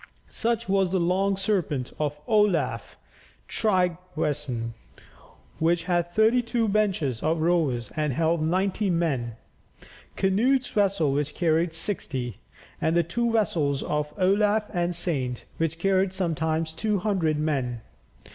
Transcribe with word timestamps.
Such 0.31 0.67
was 0.67 0.89
the 0.89 0.99
Long 0.99 1.37
serpent 1.37 1.93
of 1.99 2.19
Olaf 2.25 2.97
Tryggvason, 3.47 4.71
which 5.59 5.83
had 5.83 6.11
thirty 6.11 6.41
two 6.41 6.67
benches 6.67 7.21
of 7.21 7.39
rowers 7.39 7.91
and 7.95 8.11
held 8.11 8.41
ninety 8.41 8.89
men, 8.89 9.35
Canute's 10.15 10.71
vessel, 10.71 11.11
which 11.13 11.35
carried 11.35 11.75
sixty, 11.75 12.39
and 12.81 12.95
the 12.97 13.03
two 13.03 13.31
vessels 13.31 13.83
of 13.83 14.11
Olaf 14.17 14.73
the 14.73 14.91
Saint, 14.91 15.45
which 15.57 15.77
carried 15.77 16.13
sometimes 16.13 16.73
200 16.73 17.37
men. 17.37 17.81